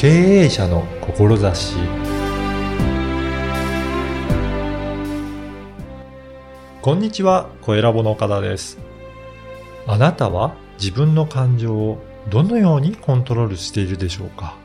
[0.00, 1.76] 経営者の志
[6.80, 8.78] こんにちは、小ラボの岡田です。
[9.86, 11.98] あなたは自分の感情を
[12.30, 14.56] どのようにコントロールしているでしょうか？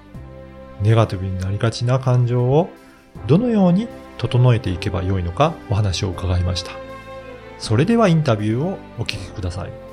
[0.82, 2.70] ネガティブになりがちな感情を
[3.28, 6.72] どのように整えていけばよいのかお話を伺いました。
[7.60, 9.85] それではインタビューをお聞きください。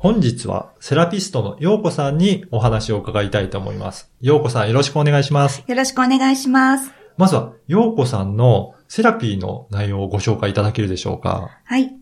[0.00, 4.10] 本日はセラピストの陽子さんにお話を伺いたいと思います。
[4.22, 5.62] 陽子さんよろしくお願いします。
[5.66, 6.90] よろしくお願いします。
[7.18, 11.92] まずは陽子さんのセラピーの内容をご紹介いただけるでしょうかはい。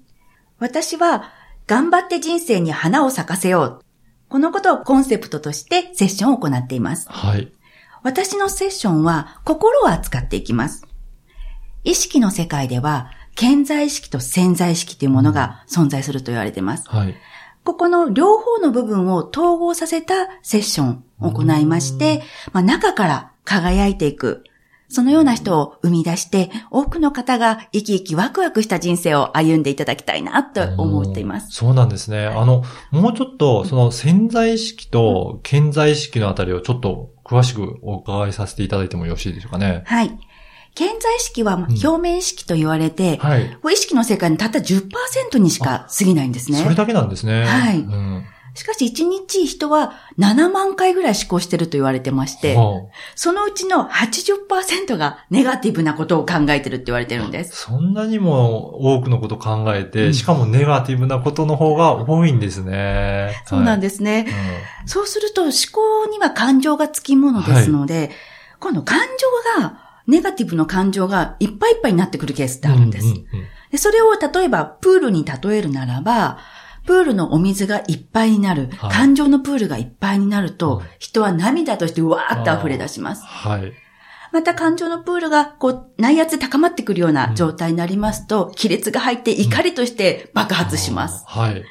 [0.61, 1.33] 私は、
[1.66, 3.80] 頑張って人生に花を咲かせよう。
[4.29, 7.09] このことをコンセプトとしてセッションを行っています。
[7.10, 7.51] はい。
[8.05, 10.87] 私のセッションは心を扱っていきます。
[11.83, 16.88] 意識の世界では、潜在意識と潜在意識というものが存在すると言われています。
[16.88, 17.16] はい。
[17.68, 24.45] ここの両方の部分を統合させたセッションを行いまして、まあ、中から輝いていく。
[24.88, 31.51] そのような人を生み出して、多くの方が生き生きワクワクした人生を歩んでいただきたいなと思っています。
[31.51, 32.24] そうなんですね。
[32.24, 39.82] あの、もうちょっと、その潜在意識と潜在意識のあたりをちょっと詳しくお伺いさせていただいてもよろしいでしょうかね。
[39.84, 40.18] はい。
[40.74, 43.59] 潜在意識はまあ表面意識と言われて、はい。
[43.73, 46.59] 意識の世界にたった10%にしか過ぎないんですね。
[46.59, 47.45] それだけなんですね。
[47.45, 48.24] はいうん。
[48.55, 57.55] しかし1日人は7万回ぐらい思考してると言われてまして、はそのうちの80%がネガティブなことを考えてるって言われてるんあです。
[57.55, 63.43] そんなにも多くのこと考えて、うんしかもネガティブなことの方が多いんですね。
[63.46, 64.27] そうなんでですね。
[64.87, 64.94] す。
[64.94, 68.11] そうすると思考には感情がつきものですので、
[68.59, 69.00] 今度感
[69.56, 73.06] 情が、ネガティブの感情がいっぱいいっぱいになってくるケースってあるんです。
[73.06, 73.25] うんうんうん
[73.70, 76.38] でそれを例えばプールに例えるならば、
[76.87, 83.25] プールのお水がいっぱいになる、はい感情のプールがいっぱいになると、うん人は涙としてうわーって溢れ出します。
[83.27, 83.75] はい。
[84.33, 91.25] また感情のプールがこう内圧で高まってくるような状態になりますと、亀裂が入って怒りとして爆発します。
[91.28, 91.65] あーはい。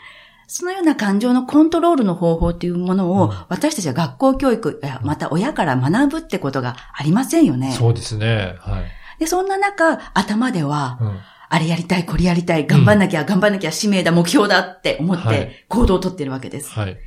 [0.48, 7.72] そのような感情のコントロールの方法というものを、うん私たちは学校教育やまた親から学ぶってことがありませんよね。
[7.72, 8.56] そうですね。
[8.60, 9.20] はい。
[9.20, 11.20] で、そんな中、頭では、うん
[11.50, 16.70] あれやりたい、これやりたい、頑張んなきゃ、頑張んなきゃ、使命だ、目標だって思っはいて行動をとってるわけです。
[16.72, 16.98] はい。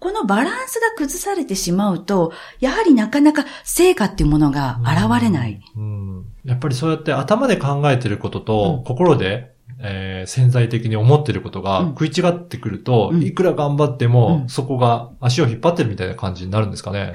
[0.00, 5.60] このバランスが崩されてしまうと、やはりなかなか成果っていうものが現れない。
[5.76, 6.24] うん。
[6.44, 17.12] やっぱりそうやって頭で考えてることと、うん心で、えー潜在的に思ってることがうん食い違ってくると、うんいくら頑張っても、うんそこが足を引っ張ってるみたいな感じになるんですかね。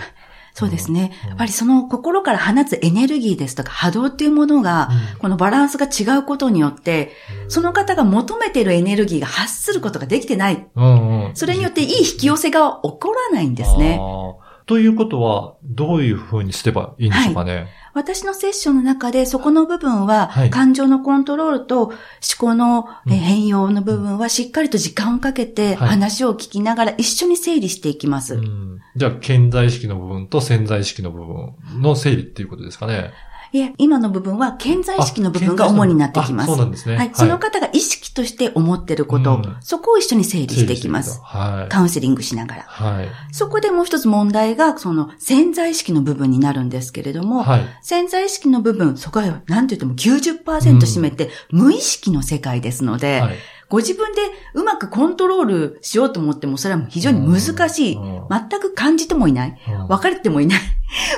[0.53, 1.11] そうですね。
[1.23, 4.89] うんやっぱりその心から放つエネルギーですとか波動っていうものが、
[5.19, 7.13] このバランスが違うことによって、
[7.47, 10.67] その方が求めているエネルギーが発することができてない。
[10.75, 11.35] うんうん。
[11.35, 13.99] それによっていい引き寄せが起こらないんですね。
[14.01, 17.69] あーということは、どういうふうにすればいいんでしょうかね？
[17.95, 21.95] 私のセッションの中でそこの部分は、はい感情のコントロールと思
[22.37, 28.35] 考の変容の部分はしっかりと時間をかけてはい話を聞きながら一緒に整理していきます。
[28.35, 33.11] うんじゃあ、潜在意識の部分と潜在意識の部分の整理っていうことですかね？
[33.51, 36.51] いえ、今の部分は潜在意識の部分が主になってきます。
[36.51, 36.97] あそうなんですね。
[36.97, 37.11] はい。
[37.13, 41.19] その方が意識として思ってること、うんそこを一緒に整理していきます。
[41.23, 41.69] はい。
[41.69, 42.63] カウンセリングしながら。
[42.63, 43.09] はい。
[43.31, 47.61] そこでもう一つ問題が、その潜在意識の部分になるんですけれども、はい。
[47.81, 53.35] 潜在意識の部分、そこは何と言っても90%占めて、無意識の世界ですので、はい。
[53.69, 54.21] ご自分で
[54.55, 57.95] うまくコントロールしようと思っても、それは非常に難しい。
[57.95, 59.57] うん全く感じてもいない。
[59.67, 60.59] うん分かれてもいない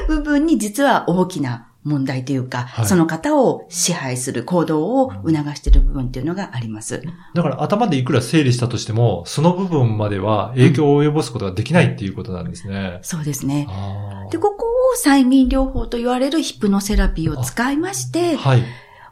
[0.08, 7.02] 部分に実は大きな問題というか、はいその方を支配する行動を促している部分っていうのがあります。
[7.34, 13.00] だから頭でいくら整理したとしても、その部分までは影響を及ぼすことができないっていうことなんですね。
[13.02, 13.68] そうですね。
[14.32, 14.70] で、ここを
[15.04, 18.64] 催眠療法と言われるヒプノセラピーを使いまして、はい。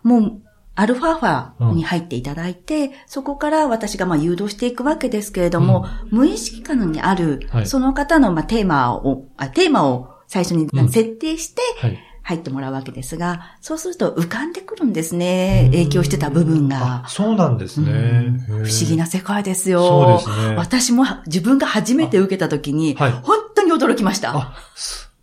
[0.03, 0.41] もう、
[0.75, 11.99] アルファファに入っていただいて、そこから私がまあ誘導していくわけですけれども、無意識下にあるは、いその方のまあテーマを、あテーマを最初にうん設定してはい。
[12.29, 15.69] 入ってもらうわけですが、そうすると浮かんでくるんですね。
[15.71, 17.07] 影響してた部分があ。
[17.07, 17.91] そうなんですね。
[17.91, 18.99] うん不思議な。
[18.99, 19.87] な世界ですよ。
[19.87, 20.55] そうですね。
[20.55, 24.53] 私も自分が初めて受けた時に、はい本当に驚きました。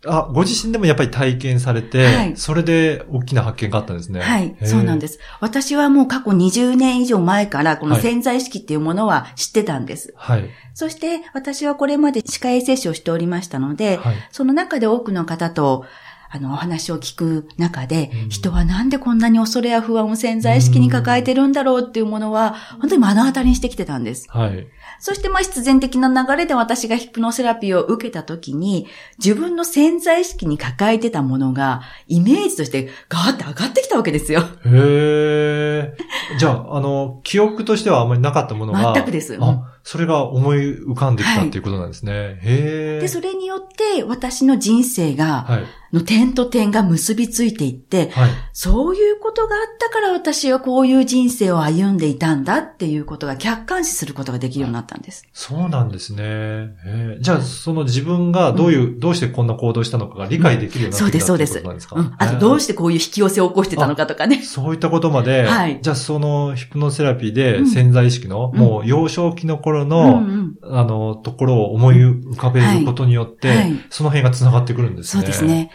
[0.05, 4.19] あ、ご自身でもやっぱり体験されて、はいそれで大きな発見があったんですね。
[4.19, 5.19] はい、そうなんですす。
[5.39, 10.13] 私はもう過去20年以上前からこの潜在意識っていうものは知ってたんです。
[10.17, 10.49] はい。
[10.73, 14.15] そして私はこれまで歯科衛生士をしておりましたので、はい。
[14.31, 15.85] その中で多くの方と
[16.29, 24.27] あの、お話を聞く中で、うん人はなんでこんなに恐れや不安を潜在意識に抱えてるんだろうっていうものは、本当に目の当たりにしてきてたんです。
[24.29, 24.67] はい。
[24.99, 28.87] そして、まあ、必然的な流れで私がヒプノセラピーを受けた時に、
[29.17, 34.41] 自分の潜在意識に抱えてたものが、イメージとしてガーって上がってきたわけですよ。
[34.41, 35.97] へえ。
[36.37, 38.93] じゃあ、あの、記憶としてはあまりなかったものが。
[38.93, 39.37] 全くです。
[39.39, 42.11] あ、それが思い浮かんできたっていうことなんですね。
[42.11, 42.99] へえ。
[42.99, 45.63] で、それによって、私の人生が、はい。
[45.93, 48.29] の点と点が結びついていって、はい。
[48.51, 55.25] そういうことがあったから私はこういう人生を歩んでいたんだっていうことが客観視することができるようになったんです。
[55.31, 56.75] そうなんですね。
[57.21, 62.13] じゃあ、その自分がどういう、どうしてこんな行動したのかが理解できるようになってきたそうですっていうですか、うん。
[62.17, 64.41] あと、どうししてこういう引き寄せを起こしてたのかとかね。
[64.41, 75.21] そういったことまで、はいじゃあそのヒプノセラピーでうん潜在意識の、うんもう幼少期の頃うの、んうんあの、ところを思い浮かべることによって、はいはいその辺が繋がってくるんですね。
[75.21, 75.71] そうですね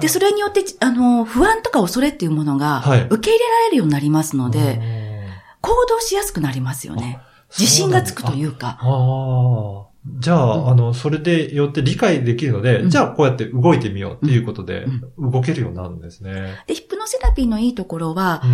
[0.00, 5.06] で、それによって、あの、不安とか恐れっていうものがはい、受け入れられるようになりますので、うん
[5.66, 7.20] 行動しやすくなりますよね。
[7.50, 8.78] 自信がつくというか。
[8.80, 9.95] ああ。
[10.18, 12.90] じゃあ、うんあの、それでよって理解できるので、うん。
[12.90, 14.86] じゃあこうやって動いてみようっていうことで
[15.18, 16.54] う、動けるようになるんですね。
[16.66, 18.50] で、ヒプノセラピーのいいところはう、ん。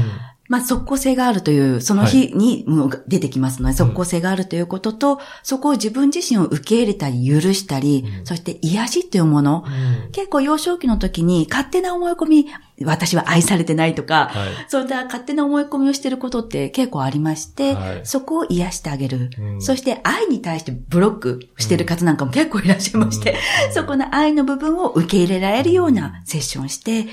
[0.48, 2.66] まあ、即効性があるという、その日に
[3.08, 8.26] 出てきますので、即効性があるということと、そこを自分自身を受け入れたり、許したり、うん。
[8.26, 10.10] そして癒しというもの、うん。
[10.10, 12.46] 結構幼少期の時に勝手な思い込み、
[12.84, 14.48] 私は愛されてないとか、はい。
[14.68, 19.30] そういった勝手な思い込みをしていることって結構ありまして、はいそこを癒してあげる。
[19.38, 23.36] うんそして愛に対してブロックしてる方なんかも結構いらっしゃいまして、
[23.68, 27.06] うんそこの愛の部分を受け入れられるようなセッションして、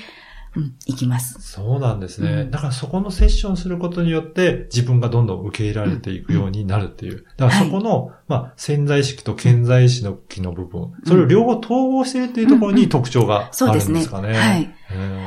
[0.56, 1.40] うん、いきます。
[1.40, 2.50] そうなんですね、うん。
[2.50, 7.24] だからそこのセッションすることによって自分がどんどん受け入れられていくようになるっていう。
[7.36, 10.04] だからそこの、まあ、潜在意識と潜在意識
[10.42, 13.62] の部分、それを両方統合しているっていうところに特徴があるんですかね。
[13.62, 14.34] そうですね。
[14.34, 14.74] はい。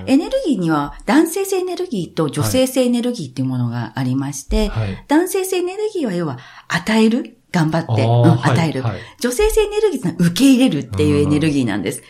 [0.07, 5.05] エネルギーには男性性エネルギーと女性性エネルギーっていうものがありまして、はい。
[5.07, 6.37] 男性性エネルギーは要は
[6.67, 12.03] 与える頑張って、うんはい与える、はい女性性エネルギーってのは受け入れるっていうエネルギーなんです。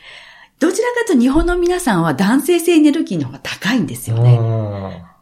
[0.64, 4.40] どちらかと日本の皆さんは男性性エネルギーの方が高いんですよね。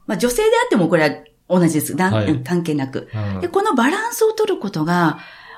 [0.06, 1.96] まあ女性であってもこれは同じです。
[1.96, 3.10] はいうん関係なく。
[3.12, 5.18] うんで、このバランスを取ることが、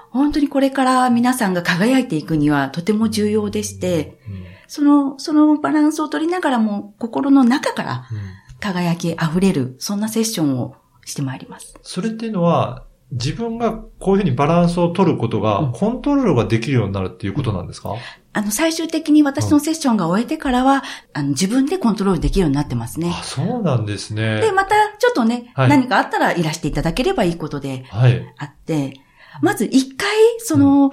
[0.09, 8.17] 本当にこれから皆さんが輝いていくにはとても重要でして、うんその、そのバランスを取りながらも心の中からうん
[8.61, 11.77] 輝き溢れる、そんなセッションをしてまいります。
[11.81, 17.95] それっていうのは、自分がこういうふうにバランスを取ることが、うんコントロールができるようになるっていうことなんですか、
[18.33, 20.83] あの、最終的に私のセッションが終えてからは、
[21.13, 23.11] あの、自分でコントロールできるようになってますね。
[23.13, 24.41] あ、そうなんですね。
[24.41, 28.25] で、また、ちょっとね、はい何かあったらいらしていただければいいことではい。
[28.37, 28.99] あって、
[29.41, 30.09] まず一回、
[30.39, 30.91] その、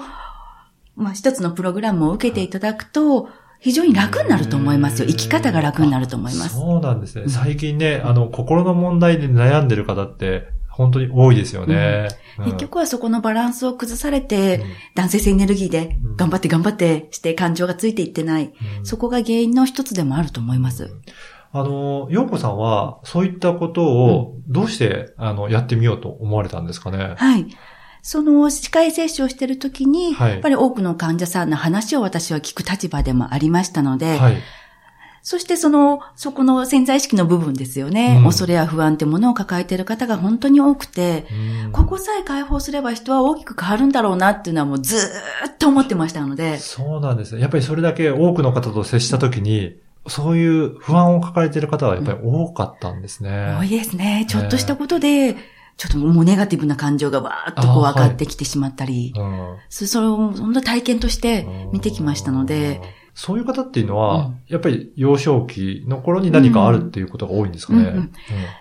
[0.96, 3.28] まあ、一つのプログラムを受けていただくと、
[3.58, 5.08] 非常に楽になると思いますよ。
[5.08, 6.56] 生き方が楽になると思います。
[6.56, 7.22] そうなんですね。
[7.24, 10.48] うん最近ね、あの、心の問題で悩んでる方って、
[10.80, 12.08] 本当に多いですよね。
[12.38, 18.44] うん結局はそこのバランスを崩されて、うん男性性エネルギーでうん頑張って頑張ってして感情がついていってない。
[18.78, 20.90] うんそこが原因の一つでもあると思います。
[21.52, 27.14] あの、洋子さんは、そういったことを、どうして、あの、やってみようと思われたんですかね？
[27.16, 27.46] はい。
[28.02, 34.36] その歯科医接種をしているときに、はいやっぱり多くの患者さんの話を私は聞く立場でもありましたので、はい。
[35.22, 38.16] そしてその、そこの潜在意識の部分ですよね。
[38.18, 41.26] うん恐れや不安ってものを抱えている方が本当に多くて、
[41.64, 47.40] うんここさえ解放すれば人は大きく変わるんだろうなっていうのはもうずーっと思ってましたので、そうなんですね。
[47.40, 53.56] やっぱりそれだけ多くの方と接したときに、そういう不安を抱えている方はやっぱり多かったんですね。
[53.58, 54.24] 多いですね。
[54.28, 55.36] ちょっとしたことで、
[55.76, 62.80] ちょっともうネガティブな感情がわーっとこう上がってきてしまったり、うんそそれを本当体験として見てきましたので、
[63.20, 67.82] そういう方っていうのは、うんやっぱり幼少期の頃に何かあるっていうことが多いんですかね。
[67.82, 68.12] うんうん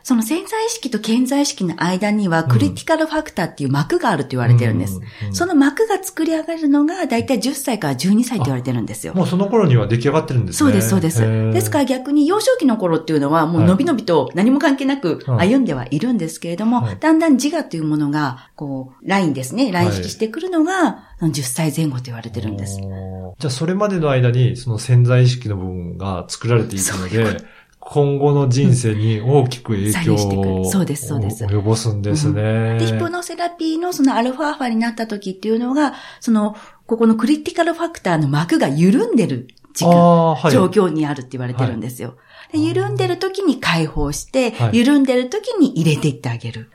[0.03, 4.99] その潜在意識と潜在意識の間にはクリティカルファクターっていう膜があると言われてるんです。
[5.27, 9.15] うんその膜が作り上がるのがだいたい10歳から12歳って言われてるんですよ。
[9.15, 10.57] もうその頃には出来上がってるんですね。
[10.57, 11.21] そうです、そうです。
[11.21, 22.79] ですから逆に幼少期の頃っていうのはもうはい伸び伸びと何も関係なくはい歩んではいるんですけれども、はいだんだん自我というものが、こう、ラインですね、ライン引きしてくるのが10歳前後と言われてるんです。
[22.79, 27.43] じゃあそれまでの間にその潜在意識の部分が作られていくので、
[27.79, 32.77] 今後の人生に大きく影響左右してくをるそうですそうです及ぼすんですね。
[32.77, 40.51] で、ヒプノセラピーのそのアルファーファになった時っていうのが、その、ここのクリティカルファクターの膜が緩んでる時間、はい。
[40.51, 42.15] 状況にあるって言われてるんですよ。
[42.51, 46.71] で緩んでる時に解放して、はい緩んでる時に入れていってあげる。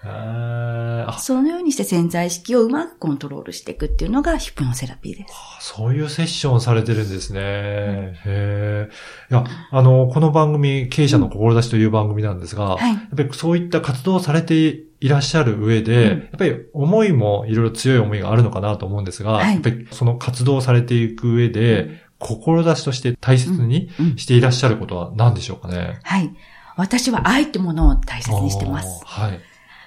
[1.18, 5.74] そのようにして潜在意識をうまくコントロールしていくっていうのがヒプノセラピーです。
[5.74, 7.40] そういうセッションをされてるんですね。
[7.40, 8.88] へえ。
[9.30, 26.00] いや、あの、この番組、経営者の志という番組なんですが、はいやっぱりそういった活動をされていらっしゃる上で、うんやっぱり思いもいろいろ強い思いがあるのかなと思うんですが、はいやっぱりその活動をされていく上で、志として大切にうんしていらっしゃることは何でしょうかね？
[26.02, 26.34] はい。
[26.76, 29.04] 私は愛ってものを大切にしてます。
[29.04, 29.40] はい。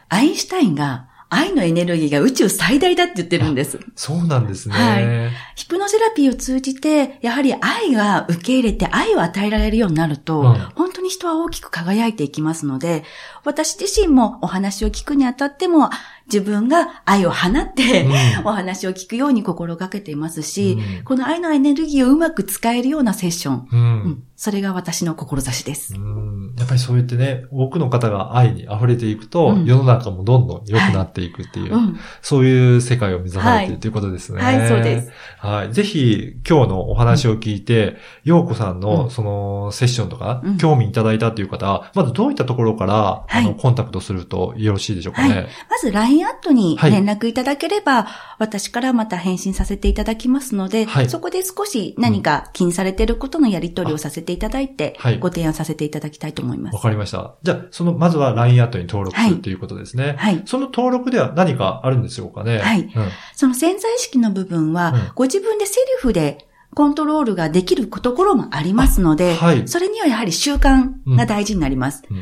[0.10, 3.80] アインシュタインが愛のエネルギーが宇宙最大だって言ってるんです。
[3.96, 4.76] そうなんですね。
[4.76, 13.04] はいヒプノセラピーを通じて、やはり愛が受け入れて愛を与えられるようになると、うん本当に人は大きく輝いていきますので、
[13.44, 15.90] 私自身もお話を聞くにあたっても、
[16.32, 18.48] 自分が愛を放って、うん。
[18.48, 21.04] お話を聞くように心がけていますし、うん。
[21.04, 23.80] この愛のエネルギーをうまく使えるようなセッション、うん。
[23.80, 24.24] うん。
[24.36, 25.96] それが私の志です。
[25.96, 26.54] うん。
[26.58, 29.66] やっぱりそうやってね、多くの方が愛に溢れていくと、うん。
[29.66, 32.00] 世の中もどんどん良くなっていくっていう、うん。
[32.22, 33.70] そういう世界を目指されていはい。
[33.72, 34.42] るということですね。
[34.42, 35.12] はいそうです。
[35.40, 35.74] はい。
[35.74, 39.12] ぜひ、今日のお話を聞いて、ようこさんうの、ん。
[39.12, 43.38] その、セッションとかうん、興味いただいたという方は、まずどういったところから、はい。
[43.38, 45.36] あの、コンタクトするとよろしいでしょうかね？
[45.36, 45.48] はい。
[45.70, 48.08] まず LINE アットにはい連絡いただければ、
[48.40, 56.76] 私からまた返信させていただきますので、はいそこで少し何か気にされていることのやり取りをさせていただいて、はいご提案させていただきたいと思います。
[56.76, 57.36] わかりました。
[57.44, 60.16] じゃあ、その、まずは LINE アットに登録すはいるということですね。
[60.18, 60.42] はい。
[60.46, 62.60] その登録では何かあるんでしょうかね。
[62.60, 62.90] はいうん
[63.36, 69.68] その潜在意識の部分は、うんご自分でセルフでコントロールができるところもありますので、はい。
[69.68, 72.04] それにはやはり習慣が大事になります。
[72.10, 72.18] うん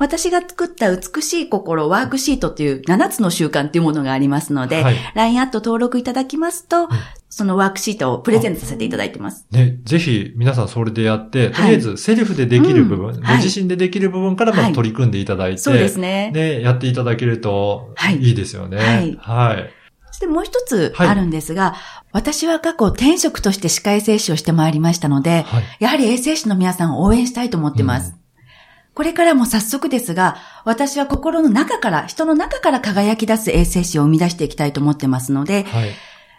[0.00, 4.96] 私が作った美しい心ワークシートという7つの習慣というものがありますので、はい。
[5.14, 6.88] LINE アット登録いただきますと、
[7.28, 9.46] そのワークシートをプレゼントさせていただいてます。
[9.50, 16.30] ね、ぜひ皆さんそれでやって、いとりあえずセルフでできる部分、うんご自身でできる部分からまはいず取り組んでいただいて、そうですね。
[16.32, 18.78] ね、やっていただけるとはいいいですよね。
[18.78, 19.70] はいはい。
[20.06, 21.74] そしてもう一つはいあるんですが、
[22.12, 25.64] 私は過去転職として歯科衛生士をしてまいりましたので、はい。
[25.78, 28.19] やはり衛生士の皆さんを応援したいと思ってます。
[28.94, 35.90] これからも早速ですが、私は心の中から、人の中から輝き出す衛生士を生み出していきたいと思ってますので、はい。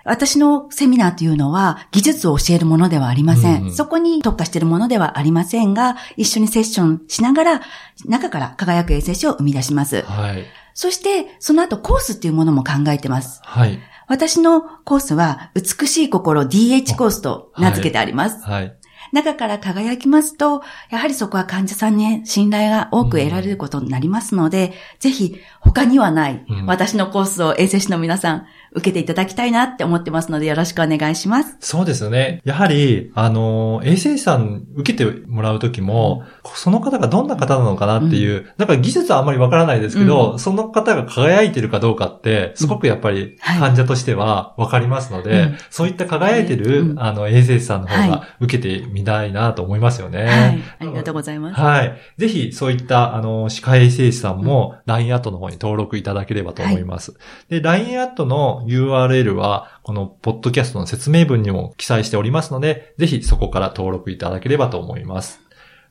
[0.04, 3.62] 私のセミナーというのは技術を教えるものではありません。
[3.62, 7.62] うんうんそこに特化しているものではありませんが、一緒にセッションしながら、
[8.06, 10.02] 中から輝く衛生士を生み出します。
[10.02, 10.46] はい。
[10.74, 13.42] そして、その後コースっていうものも考えてます。
[13.44, 13.80] はい。
[14.08, 18.44] 私のコースは、美しい心 DH コースと名付けてあります。
[18.44, 18.76] はい。
[19.12, 26.66] 中から輝きますと、やはりそこは患者さんに信頼が多く得られることになりますので、ぜひ他にはないうん。
[26.66, 31.58] 私のコースを衛生士の皆さん受けていただきたいなって思ってますのでよろしくお願いします。
[31.60, 32.42] そうですよね。
[32.46, 36.24] やはり、あの、衛生士さん受けてもらうときも、
[36.56, 50.26] その方がどんな方なのかなっていう、なんか技術はあんまりわからないですけど、うその方が輝いてるかどうかって、すごくやっぱりはい患者としてはわかりますので、うんそういった輝いてる、うんあの、衛生士さんの方はが受けてみたいなと思いますよね。
[50.26, 50.64] はい。
[50.80, 51.60] ありがとうございます。
[51.60, 51.98] はい。
[52.18, 57.14] ぜひ、そういった、あの、歯科衛生士さんも、LINE アットの方に登録いただければと思います。
[57.50, 65.40] で、LINE アットの URL は、この、ポッドキャストの説明文にも記載しておりますので、ぜひそこから登録いただければと思います。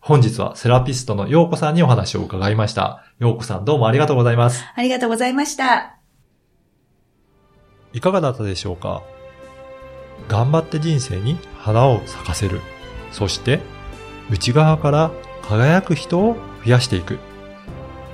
[0.00, 3.05] 本日はセラピストのようこさんにお話を伺いました。
[3.19, 4.65] ようこさんどうもありがとうございます。
[4.75, 5.99] ありがとうございました。
[7.93, 9.03] いかがだったでしょうか？
[10.29, 12.61] 頑張って人生に花を咲かせる。
[13.12, 13.61] そして、
[14.31, 15.11] 内側から
[15.43, 17.19] 輝く人を増やしていく。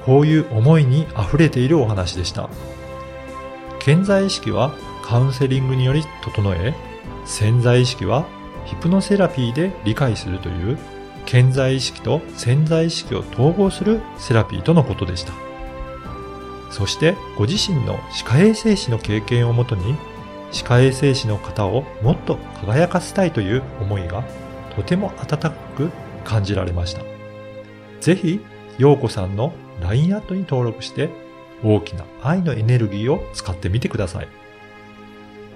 [0.05, 2.49] こういう思いに溢れているお話でした。
[3.87, 6.75] 潜在意識はカウンセリングにより整え、
[7.25, 8.27] 潜在意識は
[8.65, 10.77] ヒプノセラピーで理解するという、
[11.25, 15.33] 潜在意識と潜在意識を統合するセラピーとのことでした。
[16.73, 19.95] そしてご自身の歯科衛生士の経験をもとに
[20.51, 24.25] 歯科衛生士の方をもっと輝かせたいという思いが
[24.75, 25.93] とても温かく
[26.25, 27.03] 感じられました。
[28.01, 28.41] ぜひ、
[28.79, 31.09] 陽子さんの LINE アットに登録して
[31.65, 34.29] 大きな愛のエネルギーを使ってみてください。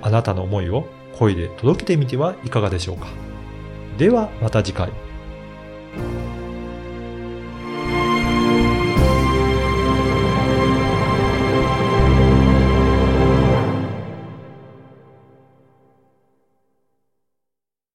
[0.02, 0.86] あなたの思いを
[1.18, 3.06] 声で届けてみてはいかがでしょうか。
[3.98, 5.09] ではまた次回。